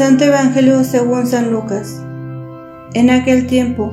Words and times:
Santo 0.00 0.24
Evangelio 0.24 0.82
según 0.82 1.26
San 1.26 1.50
Lucas. 1.52 2.00
En 2.94 3.10
aquel 3.10 3.46
tiempo, 3.46 3.92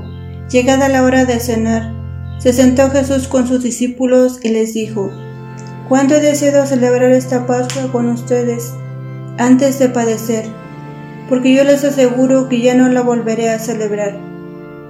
llegada 0.50 0.88
la 0.88 1.04
hora 1.04 1.26
de 1.26 1.38
cenar, 1.42 1.92
se 2.40 2.54
sentó 2.54 2.90
Jesús 2.90 3.28
con 3.28 3.46
sus 3.46 3.62
discípulos 3.62 4.40
y 4.42 4.48
les 4.48 4.74
dijo, 4.74 5.12
¿Cuánto 5.90 6.16
he 6.16 6.22
deseado 6.22 6.66
celebrar 6.66 7.12
esta 7.12 7.46
Pascua 7.46 7.92
con 7.92 8.08
ustedes 8.08 8.72
antes 9.38 9.80
de 9.80 9.90
padecer? 9.90 10.46
Porque 11.28 11.54
yo 11.54 11.66
les 11.66 11.84
aseguro 11.84 12.48
que 12.48 12.62
ya 12.62 12.74
no 12.74 12.88
la 12.88 13.02
volveré 13.02 13.50
a 13.50 13.60
celebrar, 13.60 14.18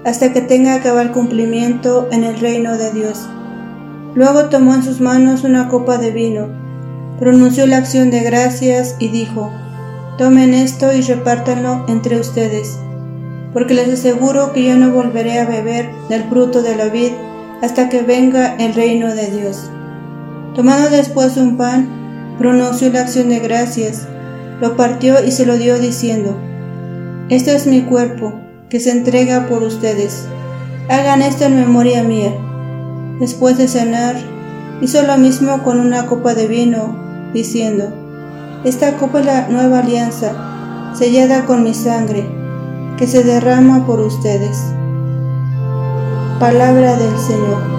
hasta 0.05 0.31
que 0.33 0.41
tenga 0.41 0.83
cabal 0.83 1.13
cumplimiento 1.13 2.09
en 2.11 2.25
el 2.25 2.39
reino 2.39 2.77
de 2.77 2.91
Dios. 2.91 3.27
Luego 4.13 4.49
tomó 4.49 4.75
en 4.75 4.83
sus 4.83 5.01
manos 5.01 5.43
una 5.43 5.67
copa 5.67 5.97
de 5.97 6.11
vino, 6.11 6.49
pronunció 7.19 7.65
la 7.65 7.77
acción 7.77 8.11
de 8.11 8.19
gracias 8.19 8.95
y 8.99 9.07
dijo, 9.07 9.51
Tomen 10.17 10.55
esto 10.55 10.91
y 10.93 11.01
repártanlo 11.01 11.85
entre 11.87 12.19
ustedes, 12.19 12.79
porque 13.53 13.75
les 13.75 13.87
aseguro 13.87 14.51
que 14.51 14.63
yo 14.63 14.75
no 14.75 14.91
volveré 14.91 15.37
a 15.37 15.45
beber 15.45 15.91
del 16.09 16.23
fruto 16.23 16.63
de 16.63 16.75
la 16.75 16.85
vid 16.85 17.11
hasta 17.61 17.87
que 17.87 18.01
venga 18.01 18.55
el 18.55 18.73
reino 18.73 19.13
de 19.13 19.29
Dios. 19.29 19.69
Tomando 20.55 20.89
después 20.89 21.37
un 21.37 21.55
pan, 21.55 22.35
pronunció 22.39 22.91
la 22.91 23.01
acción 23.01 23.29
de 23.29 23.39
gracias, 23.39 24.07
lo 24.59 24.75
partió 24.75 25.23
y 25.23 25.31
se 25.31 25.45
lo 25.45 25.55
dio 25.55 25.77
diciendo, 25.77 26.35
Este 27.29 27.55
es 27.55 27.67
mi 27.67 27.81
cuerpo, 27.81 28.33
que 28.69 28.79
se 28.79 28.89
entrega 28.89 29.47
por 29.47 29.61
ustedes. 29.61 30.25
Hagan 30.89 31.21
esto 31.21 31.45
en 31.45 31.59
memoria 31.59 32.01
mía. 32.01 32.33
Después 33.19 33.59
de 33.59 33.67
cenar, 33.67 34.15
hizo 34.81 35.03
lo 35.03 35.15
mismo 35.17 35.63
con 35.63 35.79
una 35.79 36.07
copa 36.07 36.33
de 36.33 36.47
vino, 36.47 37.31
diciendo, 37.35 38.06
esta 38.63 38.97
copa 38.97 39.19
es 39.19 39.25
la 39.25 39.47
nueva 39.49 39.79
alianza, 39.79 40.93
sellada 40.95 41.45
con 41.45 41.63
mi 41.63 41.73
sangre, 41.73 42.27
que 42.97 43.07
se 43.07 43.23
derrama 43.23 43.85
por 43.85 43.99
ustedes. 43.99 44.57
Palabra 46.39 46.95
del 46.97 47.17
Señor. 47.17 47.77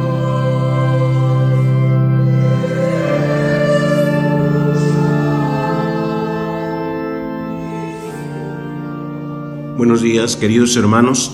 Buenos 9.77 10.03
días, 10.03 10.37
queridos 10.37 10.77
hermanos. 10.77 11.33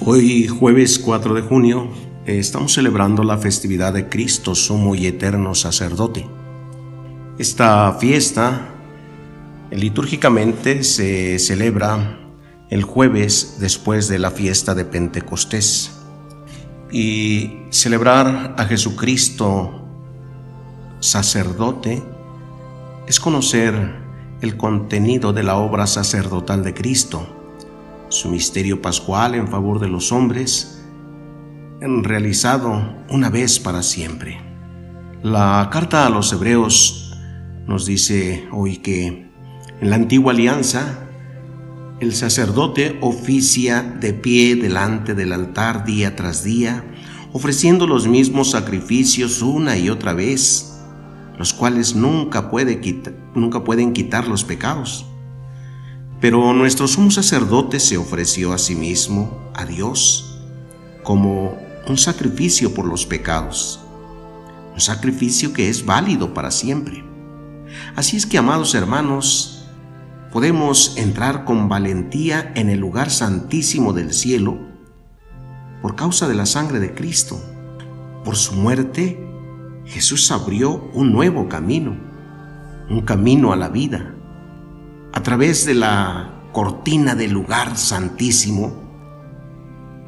Hoy, 0.00 0.46
jueves 0.46 0.98
4 0.98 1.34
de 1.34 1.42
junio, 1.42 1.88
estamos 2.26 2.74
celebrando 2.74 3.22
la 3.24 3.38
festividad 3.38 3.92
de 3.92 4.08
Cristo, 4.08 4.54
sumo 4.54 4.94
y 4.94 5.06
eterno 5.06 5.54
sacerdote. 5.54 6.35
Esta 7.38 7.92
fiesta 7.92 8.68
litúrgicamente 9.70 10.82
se 10.84 11.38
celebra 11.38 12.18
el 12.70 12.82
jueves 12.82 13.58
después 13.60 14.08
de 14.08 14.18
la 14.18 14.30
fiesta 14.30 14.74
de 14.74 14.86
Pentecostés. 14.86 15.92
Y 16.90 17.58
celebrar 17.68 18.54
a 18.56 18.64
Jesucristo 18.64 19.86
sacerdote 21.00 22.02
es 23.06 23.20
conocer 23.20 23.74
el 24.40 24.56
contenido 24.56 25.34
de 25.34 25.42
la 25.42 25.56
obra 25.56 25.86
sacerdotal 25.86 26.64
de 26.64 26.72
Cristo, 26.72 27.26
su 28.08 28.30
misterio 28.30 28.80
pascual 28.80 29.34
en 29.34 29.48
favor 29.48 29.78
de 29.78 29.88
los 29.88 30.10
hombres, 30.10 30.82
realizado 31.80 32.82
una 33.10 33.28
vez 33.28 33.60
para 33.60 33.82
siempre. 33.82 34.40
La 35.22 35.68
carta 35.70 36.06
a 36.06 36.10
los 36.10 36.32
hebreos 36.32 37.05
nos 37.66 37.86
dice 37.86 38.46
hoy 38.52 38.78
que 38.78 39.06
en 39.80 39.90
la 39.90 39.96
antigua 39.96 40.32
alianza 40.32 41.06
el 42.00 42.14
sacerdote 42.14 42.98
oficia 43.00 43.82
de 43.82 44.12
pie 44.12 44.54
delante 44.54 45.14
del 45.14 45.32
altar 45.32 45.84
día 45.84 46.14
tras 46.14 46.44
día, 46.44 46.84
ofreciendo 47.32 47.86
los 47.86 48.06
mismos 48.06 48.50
sacrificios 48.50 49.42
una 49.42 49.76
y 49.78 49.88
otra 49.88 50.12
vez, 50.12 50.78
los 51.38 51.52
cuales 51.52 51.94
nunca, 51.94 52.50
puede 52.50 52.80
nunca 53.34 53.64
pueden 53.64 53.92
quitar 53.92 54.28
los 54.28 54.44
pecados. 54.44 55.06
Pero 56.20 56.52
nuestro 56.52 56.86
sumo 56.86 57.10
sacerdote 57.10 57.80
se 57.80 57.96
ofreció 57.96 58.52
a 58.52 58.58
sí 58.58 58.74
mismo, 58.74 59.50
a 59.54 59.64
Dios, 59.64 60.38
como 61.02 61.56
un 61.88 61.98
sacrificio 61.98 62.74
por 62.74 62.84
los 62.86 63.06
pecados, 63.06 63.80
un 64.72 64.80
sacrificio 64.80 65.52
que 65.52 65.68
es 65.68 65.84
válido 65.84 66.32
para 66.32 66.50
siempre. 66.50 67.15
Así 67.94 68.16
es 68.16 68.26
que, 68.26 68.38
amados 68.38 68.74
hermanos, 68.74 69.66
podemos 70.32 70.96
entrar 70.96 71.44
con 71.44 71.68
valentía 71.68 72.52
en 72.54 72.68
el 72.68 72.78
lugar 72.78 73.10
santísimo 73.10 73.92
del 73.92 74.12
cielo 74.12 74.58
por 75.82 75.96
causa 75.96 76.28
de 76.28 76.34
la 76.34 76.46
sangre 76.46 76.80
de 76.80 76.94
Cristo. 76.94 77.40
Por 78.24 78.36
su 78.36 78.54
muerte, 78.54 79.24
Jesús 79.84 80.30
abrió 80.30 80.90
un 80.92 81.12
nuevo 81.12 81.48
camino, 81.48 81.96
un 82.90 83.02
camino 83.02 83.52
a 83.52 83.56
la 83.56 83.68
vida. 83.68 84.14
A 85.12 85.22
través 85.22 85.64
de 85.64 85.74
la 85.74 86.42
cortina 86.52 87.14
del 87.14 87.32
lugar 87.32 87.76
santísimo, 87.76 88.74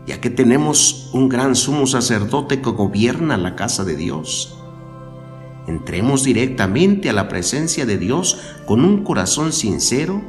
ya 0.06 0.20
que 0.20 0.30
tenemos 0.30 1.10
un 1.12 1.28
gran 1.28 1.54
sumo 1.54 1.86
sacerdote 1.86 2.60
que 2.60 2.70
gobierna 2.70 3.36
la 3.36 3.54
casa 3.54 3.84
de 3.84 3.94
Dios 3.94 4.57
Entremos 5.68 6.24
directamente 6.24 7.10
a 7.10 7.12
la 7.12 7.28
presencia 7.28 7.84
de 7.84 7.98
Dios 7.98 8.38
con 8.64 8.86
un 8.86 9.04
corazón 9.04 9.52
sincero 9.52 10.22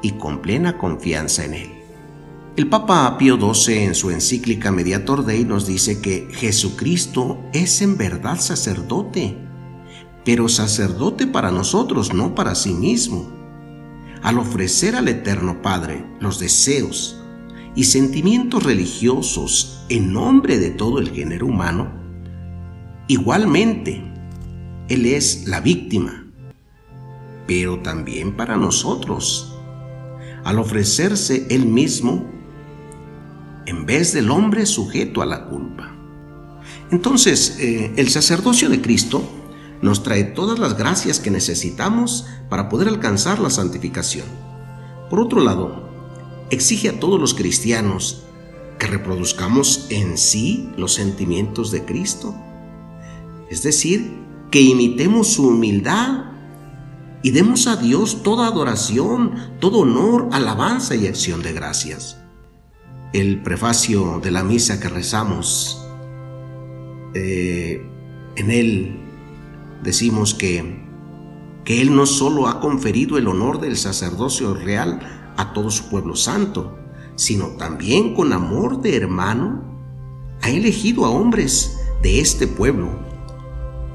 y 0.00 0.12
con 0.12 0.40
plena 0.40 0.78
confianza 0.78 1.44
en 1.44 1.52
Él. 1.52 1.70
El 2.56 2.68
Papa 2.68 3.18
Pío 3.18 3.36
XII 3.36 3.84
en 3.84 3.94
su 3.94 4.10
encíclica 4.10 4.72
Mediator 4.72 5.26
Dei 5.26 5.44
nos 5.44 5.66
dice 5.66 6.00
que 6.00 6.26
Jesucristo 6.32 7.38
es 7.52 7.82
en 7.82 7.98
verdad 7.98 8.40
sacerdote, 8.40 9.36
pero 10.24 10.48
sacerdote 10.48 11.26
para 11.26 11.50
nosotros, 11.50 12.14
no 12.14 12.34
para 12.34 12.54
sí 12.54 12.72
mismo. 12.72 13.30
Al 14.22 14.38
ofrecer 14.38 14.96
al 14.96 15.06
Eterno 15.08 15.60
Padre 15.60 16.02
los 16.18 16.38
deseos 16.38 17.22
y 17.74 17.84
sentimientos 17.84 18.62
religiosos 18.62 19.84
en 19.90 20.14
nombre 20.14 20.58
de 20.58 20.70
todo 20.70 20.98
el 20.98 21.10
género 21.10 21.46
humano, 21.46 21.92
igualmente 23.06 24.11
él 24.92 25.06
es 25.06 25.46
la 25.46 25.60
víctima, 25.60 26.26
pero 27.46 27.80
también 27.80 28.36
para 28.36 28.58
nosotros. 28.58 29.54
Al 30.44 30.58
ofrecerse 30.58 31.46
Él 31.48 31.64
mismo, 31.64 32.30
en 33.64 33.86
vez 33.86 34.12
del 34.12 34.30
hombre 34.30 34.66
sujeto 34.66 35.22
a 35.22 35.26
la 35.26 35.46
culpa. 35.46 35.96
Entonces, 36.90 37.56
eh, 37.58 37.92
el 37.96 38.10
sacerdocio 38.10 38.68
de 38.68 38.82
Cristo 38.82 39.22
nos 39.80 40.02
trae 40.02 40.24
todas 40.24 40.58
las 40.58 40.76
gracias 40.76 41.20
que 41.20 41.30
necesitamos 41.30 42.26
para 42.50 42.68
poder 42.68 42.88
alcanzar 42.88 43.38
la 43.38 43.48
santificación. 43.48 44.26
Por 45.08 45.20
otro 45.20 45.40
lado, 45.40 45.88
exige 46.50 46.90
a 46.90 47.00
todos 47.00 47.18
los 47.18 47.32
cristianos 47.32 48.24
que 48.78 48.88
reproduzcamos 48.88 49.86
en 49.88 50.18
sí 50.18 50.68
los 50.76 50.92
sentimientos 50.92 51.70
de 51.70 51.84
Cristo, 51.84 52.34
es 53.48 53.62
decir, 53.62 54.21
que 54.52 54.60
imitemos 54.60 55.32
su 55.32 55.48
humildad 55.48 56.26
y 57.22 57.30
demos 57.30 57.66
a 57.66 57.76
Dios 57.76 58.22
toda 58.22 58.46
adoración, 58.46 59.34
todo 59.60 59.78
honor, 59.78 60.28
alabanza 60.30 60.94
y 60.94 61.06
acción 61.06 61.42
de 61.42 61.54
gracias. 61.54 62.18
El 63.14 63.42
prefacio 63.42 64.20
de 64.22 64.30
la 64.30 64.44
misa 64.44 64.78
que 64.78 64.90
rezamos, 64.90 65.82
eh, 67.14 67.82
en 68.36 68.50
él 68.50 69.00
decimos 69.82 70.34
que, 70.34 70.84
que 71.64 71.80
Él 71.80 71.96
no 71.96 72.04
solo 72.04 72.46
ha 72.46 72.60
conferido 72.60 73.16
el 73.16 73.28
honor 73.28 73.58
del 73.58 73.78
sacerdocio 73.78 74.52
real 74.52 75.00
a 75.38 75.54
todo 75.54 75.70
su 75.70 75.88
pueblo 75.88 76.14
santo, 76.14 76.78
sino 77.16 77.56
también 77.56 78.14
con 78.14 78.34
amor 78.34 78.82
de 78.82 78.96
hermano, 78.96 79.62
ha 80.42 80.50
elegido 80.50 81.06
a 81.06 81.10
hombres 81.10 81.78
de 82.02 82.20
este 82.20 82.46
pueblo 82.46 83.11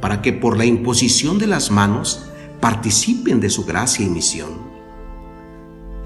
para 0.01 0.21
que 0.21 0.33
por 0.33 0.57
la 0.57 0.65
imposición 0.65 1.37
de 1.37 1.47
las 1.47 1.71
manos 1.71 2.29
participen 2.59 3.39
de 3.39 3.49
su 3.49 3.65
gracia 3.65 4.05
y 4.05 4.09
misión. 4.09 4.49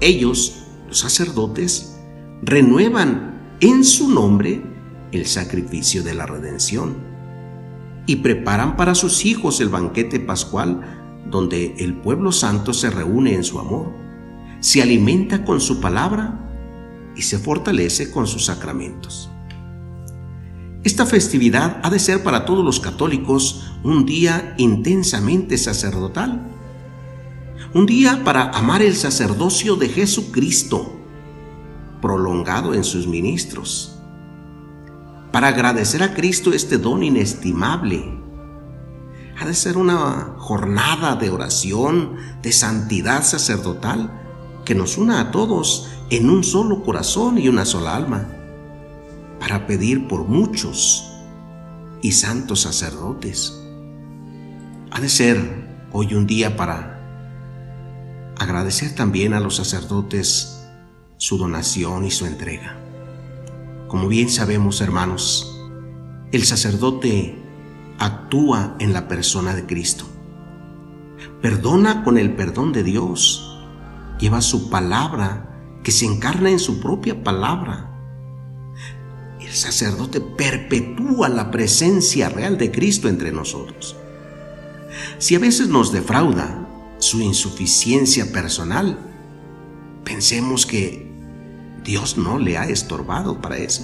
Ellos, 0.00 0.64
los 0.88 0.98
sacerdotes, 0.98 1.96
renuevan 2.42 3.56
en 3.60 3.84
su 3.84 4.08
nombre 4.08 4.62
el 5.12 5.26
sacrificio 5.26 6.02
de 6.02 6.14
la 6.14 6.26
redención 6.26 6.96
y 8.06 8.16
preparan 8.16 8.76
para 8.76 8.94
sus 8.94 9.24
hijos 9.24 9.60
el 9.60 9.68
banquete 9.68 10.18
pascual 10.18 11.02
donde 11.30 11.74
el 11.78 11.94
pueblo 11.94 12.32
santo 12.32 12.72
se 12.72 12.90
reúne 12.90 13.34
en 13.34 13.44
su 13.44 13.58
amor, 13.58 13.92
se 14.60 14.82
alimenta 14.82 15.44
con 15.44 15.60
su 15.60 15.80
palabra 15.80 16.38
y 17.16 17.22
se 17.22 17.38
fortalece 17.38 18.10
con 18.10 18.26
sus 18.26 18.46
sacramentos. 18.46 19.31
Esta 20.84 21.06
festividad 21.06 21.80
ha 21.84 21.90
de 21.90 22.00
ser 22.00 22.24
para 22.24 22.44
todos 22.44 22.64
los 22.64 22.80
católicos 22.80 23.72
un 23.84 24.04
día 24.04 24.54
intensamente 24.58 25.56
sacerdotal, 25.58 26.48
Un 27.74 27.86
día 27.86 28.22
para 28.22 28.50
amar 28.50 28.82
el 28.82 28.94
sacerdocio 28.94 29.76
de 29.76 29.88
Jesucristo, 29.88 30.92
prolongado 32.02 32.74
en 32.74 32.84
sus 32.84 33.06
ministros. 33.06 33.98
Para 35.32 35.48
agradecer 35.48 36.02
a 36.02 36.12
Cristo 36.12 36.52
este 36.52 36.76
don 36.76 37.02
inestimable. 37.02 38.20
Ha 39.40 39.46
de 39.46 39.54
ser 39.54 39.78
una 39.78 40.34
jornada 40.36 41.16
de 41.16 41.30
oración, 41.30 42.16
de 42.42 42.52
santidad 42.52 43.24
sacerdotal, 43.24 44.20
que 44.66 44.74
nos 44.74 44.98
una 44.98 45.20
a 45.20 45.30
todos 45.30 45.88
en 46.10 46.28
un 46.28 46.44
solo 46.44 46.82
corazón 46.82 47.38
y 47.38 47.48
una 47.48 47.64
sola 47.64 47.96
alma, 47.96 48.41
para 49.42 49.66
pedir 49.66 50.06
por 50.06 50.28
muchos 50.28 51.10
y 52.00 52.12
santos 52.12 52.60
sacerdotes. 52.60 53.60
Ha 54.92 55.00
de 55.00 55.08
ser 55.08 55.88
hoy 55.90 56.14
un 56.14 56.28
día 56.28 56.56
para 56.56 57.00
agradecer 58.38 58.94
también 58.94 59.34
a 59.34 59.40
los 59.40 59.56
sacerdotes 59.56 60.64
su 61.16 61.38
donación 61.38 62.04
y 62.04 62.12
su 62.12 62.24
entrega. 62.24 62.78
Como 63.88 64.06
bien 64.06 64.30
sabemos, 64.30 64.80
hermanos, 64.80 65.60
el 66.30 66.44
sacerdote 66.44 67.36
actúa 67.98 68.76
en 68.78 68.92
la 68.92 69.08
persona 69.08 69.56
de 69.56 69.66
Cristo. 69.66 70.04
Perdona 71.40 72.04
con 72.04 72.16
el 72.16 72.36
perdón 72.36 72.72
de 72.72 72.84
Dios. 72.84 73.58
Lleva 74.20 74.40
su 74.40 74.70
palabra 74.70 75.80
que 75.82 75.90
se 75.90 76.06
encarna 76.06 76.48
en 76.48 76.60
su 76.60 76.78
propia 76.78 77.24
palabra. 77.24 77.91
El 79.52 79.58
sacerdote 79.58 80.22
perpetúa 80.22 81.28
la 81.28 81.50
presencia 81.50 82.30
real 82.30 82.56
de 82.56 82.70
Cristo 82.70 83.10
entre 83.10 83.32
nosotros. 83.32 83.94
Si 85.18 85.34
a 85.34 85.38
veces 85.38 85.68
nos 85.68 85.92
defrauda 85.92 86.66
su 86.98 87.20
insuficiencia 87.20 88.32
personal, 88.32 88.98
pensemos 90.04 90.64
que 90.64 91.06
Dios 91.84 92.16
no 92.16 92.38
le 92.38 92.56
ha 92.56 92.64
estorbado 92.66 93.42
para 93.42 93.58
eso. 93.58 93.82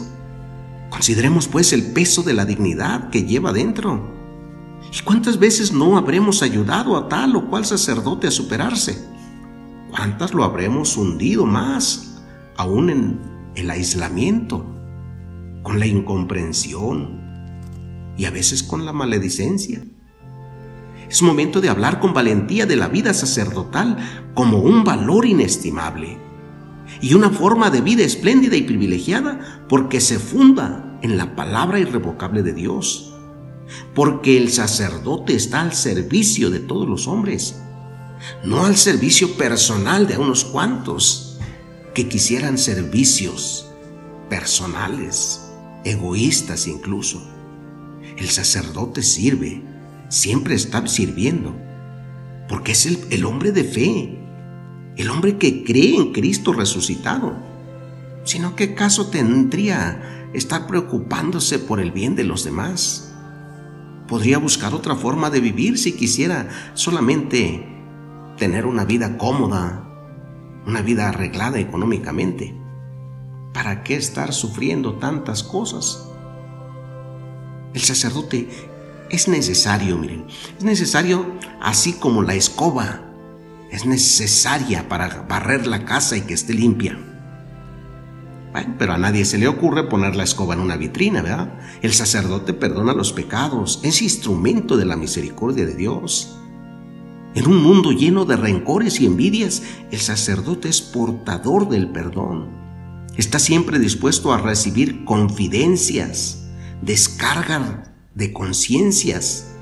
Consideremos 0.89 1.49
pues 1.49 1.75
el 1.75 1.93
peso 1.93 2.23
de 2.23 2.33
la 2.33 2.47
dignidad 2.47 3.11
que 3.11 3.25
lleva 3.25 3.53
dentro. 3.53 4.11
¿Y 4.91 5.03
cuántas 5.03 5.39
veces 5.39 5.71
no 5.71 5.99
habremos 5.99 6.43
ayudado 6.43 6.97
a 6.97 7.11
tal 7.11 7.37
o 7.37 7.51
cual 7.51 7.67
sacerdote 7.67 8.27
a 8.27 8.31
superarse? 8.31 9.07
¿Cuántas 9.91 10.33
lo 10.33 10.45
habremos 10.45 10.97
hundido 10.97 11.45
más, 11.45 12.23
aún 12.57 12.89
en 12.89 13.21
el 13.55 13.69
aislamiento, 13.69 14.78
con 15.69 15.81
la 15.81 15.87
incomprensión 15.87 17.21
y 18.17 18.25
a 18.25 18.31
veces 18.31 18.63
con 18.63 18.87
la 18.87 18.95
maledicencia? 18.95 19.85
Es 21.11 21.21
momento 21.21 21.61
de 21.61 21.69
hablar 21.69 22.01
con 22.01 22.15
valentía 22.15 22.65
de 22.65 22.75
la 22.75 22.89
vida 22.89 23.13
sacerdotal 23.13 23.99
como 24.33 24.61
un 24.61 24.83
valor 24.83 25.27
inestimable 25.27 26.17
y 27.03 27.13
una 27.13 27.29
forma 27.29 27.69
de 27.69 27.83
vida 27.83 28.03
espléndida 28.03 28.57
y 28.57 28.63
privilegiada 28.63 29.67
porque 29.69 30.01
se 30.01 30.19
funda 30.19 30.99
en 31.03 31.19
la 31.19 31.37
palabra 31.37 31.79
irrevocable 31.79 32.43
de 32.43 32.55
Dios, 32.55 33.15
porque 33.95 34.39
el 34.39 34.51
sacerdote 34.51 35.35
está 35.35 35.61
al 35.61 35.75
servicio 35.75 36.49
de 36.49 36.61
todos 36.61 36.89
los 36.89 37.07
hombres, 37.07 37.61
no 38.43 38.65
al 38.65 38.79
servicio 38.79 39.37
personal 39.37 40.07
de 40.07 40.17
unos 40.17 40.47
cuantos 40.47 41.39
que 41.93 42.09
quisieran 42.09 42.57
servicios 42.57 43.69
personales, 44.31 45.48
egoístas 45.85 46.67
incluso. 46.67 47.23
El 48.17 48.29
sacerdote 48.29 49.03
sirve, 49.03 49.63
siempre 50.09 50.55
está 50.55 50.87
sirviendo, 50.87 51.57
porque 52.49 52.73
es 52.73 52.87
el, 52.87 52.99
el 53.11 53.25
hombre 53.25 53.53
de 53.53 53.65
fe, 53.65 54.19
el 54.97 55.11
hombre 55.11 55.39
que 55.39 55.65
cree 55.65 55.97
en 55.97 56.13
Cristo 56.13 56.53
resucitado. 56.53 57.37
Sino 58.25 58.57
qué 58.57 58.75
caso 58.75 59.09
tendría 59.09 60.31
estar 60.35 60.67
preocupándose 60.67 61.59
por 61.59 61.81
el 61.81 61.93
bien 61.93 62.17
de 62.17 62.25
los 62.25 62.45
demás. 62.45 63.15
Podría 64.07 64.39
buscar 64.39 64.75
otra 64.75 64.97
forma 64.97 65.31
de 65.31 65.41
vivir 65.41 65.79
si 65.79 65.93
quisiera 65.93 66.49
solamente 66.75 67.67
tener 68.37 68.67
una 68.67 68.85
vida 68.85 69.19
cómoda, 69.19 69.85
una 70.67 70.83
vida 70.83 71.09
arreglada 71.09 71.59
económicamente. 71.59 72.58
¿Para 73.53 73.83
qué 73.83 73.97
estar 73.97 74.33
sufriendo 74.33 74.95
tantas 74.95 75.43
cosas? 75.43 76.09
El 77.75 77.81
sacerdote 77.81 78.49
es 79.11 79.29
necesario, 79.29 79.97
miren, 79.97 80.27
es 80.59 80.65
necesario 80.65 81.27
así 81.61 81.95
como 81.95 82.23
la 82.23 82.35
escoba 82.35 83.09
es 83.71 83.85
necesaria 83.85 84.89
para 84.89 85.27
barrer 85.29 85.67
la 85.67 85.85
casa 85.85 86.17
y 86.17 86.23
que 86.23 86.35
esté 86.35 86.55
limpia. 86.55 86.99
Bueno, 88.53 88.77
pero 88.79 88.95
a 88.95 88.99
nadie 88.99 89.25
se 89.27 89.37
le 89.37 89.47
ocurre 89.47 89.89
poner 89.89 90.17
la 90.17 90.25
escoba 90.25 90.55
en 90.55 90.61
una 90.61 90.77
vitrina, 90.77 91.21
¿verdad? 91.21 91.53
El 91.83 91.93
sacerdote 91.93 92.55
perdona 92.55 92.95
los 92.95 93.13
pecados, 93.13 93.81
es 93.83 94.01
instrumento 94.01 94.77
de 94.77 94.87
la 94.87 94.97
misericordia 94.97 95.67
de 95.67 95.75
Dios. 95.75 96.35
En 97.35 97.47
un 97.47 97.63
mundo 97.63 97.93
lleno 97.93 98.25
de 98.25 98.37
rencores 98.37 99.01
y 99.01 99.07
envidias, 99.07 99.63
el 99.91 100.01
sacerdote 100.01 100.71
es 100.71 100.81
portador 100.81 101.69
del 101.69 101.89
perdón. 101.91 102.68
Está 103.19 103.41
siempre 103.41 103.81
dispuesto 103.81 104.33
a 104.33 104.39
recibir 104.39 105.05
confidencias, 105.05 106.45
descarga 106.83 107.93
de 108.15 108.33
conciencias, 108.33 109.57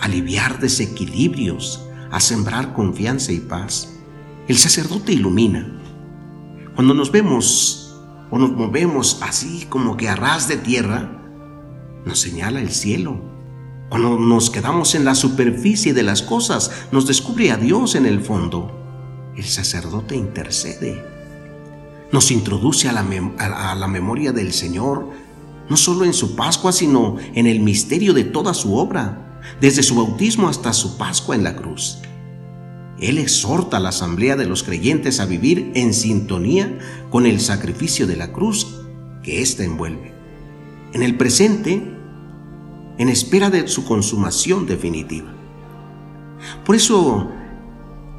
aliviar 0.00 0.58
desequilibrios, 0.58 1.86
a 2.10 2.18
sembrar 2.18 2.72
confianza 2.72 3.30
y 3.30 3.38
paz. 3.38 3.94
El 4.48 4.58
sacerdote 4.58 5.12
ilumina. 5.12 5.80
Cuando 6.74 6.94
nos 6.94 7.12
vemos 7.12 7.96
o 8.32 8.40
nos 8.40 8.50
movemos 8.50 9.18
así 9.22 9.66
como 9.68 9.96
que 9.96 10.08
a 10.08 10.16
ras 10.16 10.48
de 10.48 10.56
tierra, 10.56 11.22
nos 12.04 12.18
señala 12.18 12.60
el 12.60 12.72
cielo. 12.72 13.22
Cuando 13.88 14.18
nos 14.18 14.50
quedamos 14.50 14.96
en 14.96 15.04
la 15.04 15.14
superficie 15.14 15.94
de 15.94 16.02
las 16.02 16.22
cosas, 16.22 16.72
nos 16.90 17.06
descubre 17.06 17.52
a 17.52 17.56
Dios 17.56 17.94
en 17.94 18.04
el 18.04 18.20
fondo. 18.20 19.32
El 19.36 19.44
sacerdote 19.44 20.16
intercede. 20.16 21.13
Nos 22.14 22.30
introduce 22.30 22.88
a 22.88 22.92
la, 22.92 23.00
a 23.00 23.74
la 23.74 23.88
memoria 23.88 24.30
del 24.30 24.52
Señor, 24.52 25.10
no 25.68 25.76
solo 25.76 26.04
en 26.04 26.12
su 26.12 26.36
Pascua, 26.36 26.70
sino 26.70 27.16
en 27.34 27.48
el 27.48 27.58
misterio 27.58 28.14
de 28.14 28.22
toda 28.22 28.54
su 28.54 28.76
obra 28.76 29.42
desde 29.60 29.82
su 29.82 29.96
bautismo 29.96 30.48
hasta 30.48 30.72
su 30.72 30.96
Pascua 30.96 31.34
en 31.34 31.42
la 31.42 31.56
cruz. 31.56 31.98
Él 33.00 33.18
exhorta 33.18 33.78
a 33.78 33.80
la 33.80 33.88
asamblea 33.88 34.36
de 34.36 34.46
los 34.46 34.62
creyentes 34.62 35.18
a 35.18 35.26
vivir 35.26 35.72
en 35.74 35.92
sintonía 35.92 36.78
con 37.10 37.26
el 37.26 37.40
sacrificio 37.40 38.06
de 38.06 38.14
la 38.14 38.30
cruz 38.30 38.68
que 39.24 39.42
ésta 39.42 39.64
envuelve. 39.64 40.14
En 40.92 41.02
el 41.02 41.16
presente, 41.16 41.82
en 42.96 43.08
espera 43.08 43.50
de 43.50 43.66
su 43.66 43.84
consumación 43.84 44.66
definitiva. 44.66 45.34
Por 46.64 46.76
eso, 46.76 47.32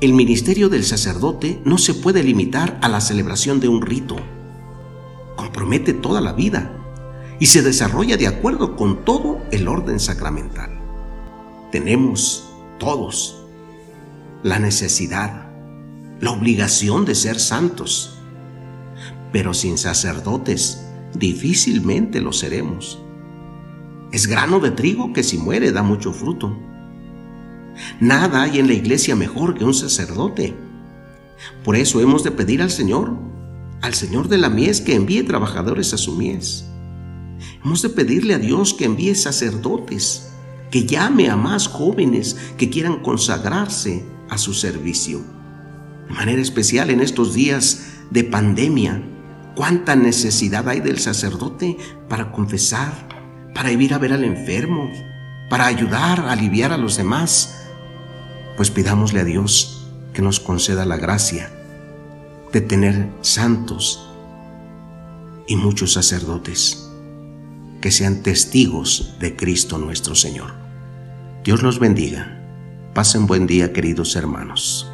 el 0.01 0.13
ministerio 0.13 0.69
del 0.69 0.83
sacerdote 0.83 1.61
no 1.65 1.77
se 1.77 1.93
puede 1.93 2.23
limitar 2.23 2.77
a 2.81 2.89
la 2.89 3.01
celebración 3.01 3.59
de 3.59 3.67
un 3.67 3.81
rito. 3.81 4.15
Compromete 5.35 5.93
toda 5.93 6.21
la 6.21 6.33
vida 6.33 6.71
y 7.39 7.47
se 7.47 7.61
desarrolla 7.61 8.17
de 8.17 8.27
acuerdo 8.27 8.75
con 8.75 9.03
todo 9.05 9.41
el 9.51 9.67
orden 9.67 9.99
sacramental 9.99 10.85
tenemos 11.75 12.49
todos 12.79 13.45
la 14.41 14.59
necesidad, 14.59 15.49
la 16.21 16.31
obligación 16.31 17.03
de 17.03 17.15
ser 17.15 17.37
santos, 17.37 18.17
pero 19.33 19.53
sin 19.53 19.77
sacerdotes 19.77 20.87
difícilmente 21.13 22.21
lo 22.21 22.31
seremos. 22.31 23.03
Es 24.13 24.27
grano 24.27 24.61
de 24.61 24.71
trigo 24.71 25.11
que 25.11 25.21
si 25.21 25.37
muere 25.37 25.73
da 25.73 25.83
mucho 25.83 26.13
fruto. 26.13 26.57
Nada 27.99 28.43
hay 28.43 28.59
en 28.59 28.67
la 28.67 28.73
iglesia 28.73 29.15
mejor 29.15 29.55
que 29.55 29.65
un 29.65 29.73
sacerdote. 29.73 30.55
Por 31.63 31.75
eso 31.75 31.99
hemos 31.99 32.23
de 32.23 32.31
pedir 32.31 32.61
al 32.61 32.71
Señor, 32.71 33.17
al 33.81 33.93
Señor 33.93 34.27
de 34.29 34.37
la 34.37 34.49
mies, 34.49 34.81
que 34.81 34.95
envíe 34.95 35.23
trabajadores 35.23 35.93
a 35.93 35.97
su 35.97 36.15
mies. 36.15 36.65
Hemos 37.63 37.81
de 37.81 37.89
pedirle 37.89 38.33
a 38.33 38.39
Dios 38.39 38.73
que 38.73 38.85
envíe 38.85 39.15
sacerdotes 39.15 40.31
que 40.71 40.85
llame 40.85 41.29
a 41.29 41.35
más 41.35 41.67
jóvenes 41.67 42.35
que 42.57 42.69
quieran 42.69 43.01
consagrarse 43.01 44.05
a 44.29 44.37
su 44.37 44.53
servicio. 44.53 45.21
De 46.07 46.13
manera 46.13 46.41
especial 46.41 46.89
en 46.89 47.01
estos 47.01 47.33
días 47.33 47.93
de 48.11 48.23
pandemia, 48.23 49.01
cuánta 49.55 49.95
necesidad 49.95 50.67
hay 50.67 50.81
del 50.81 50.99
sacerdote 50.99 51.77
para 52.09 52.31
confesar, 52.31 52.91
para 53.53 53.71
ir 53.71 53.93
a 53.93 53.97
ver 53.97 54.13
al 54.13 54.23
enfermo, 54.23 54.91
para 55.49 55.65
ayudar, 55.65 56.19
a 56.19 56.33
aliviar 56.33 56.71
a 56.71 56.77
los 56.77 56.97
demás. 56.97 57.64
Pues 58.55 58.71
pidámosle 58.71 59.19
a 59.19 59.23
Dios 59.25 59.85
que 60.13 60.21
nos 60.21 60.39
conceda 60.39 60.85
la 60.85 60.97
gracia 60.97 61.51
de 62.53 62.61
tener 62.61 63.09
santos 63.21 64.09
y 65.47 65.57
muchos 65.57 65.93
sacerdotes 65.93 66.89
que 67.81 67.91
sean 67.91 68.23
testigos 68.23 69.15
de 69.19 69.35
Cristo 69.35 69.77
nuestro 69.77 70.15
Señor. 70.15 70.53
Dios 71.43 71.61
los 71.61 71.79
bendiga. 71.79 72.41
Pasen 72.93 73.27
buen 73.27 73.45
día, 73.45 73.73
queridos 73.73 74.15
hermanos. 74.15 74.89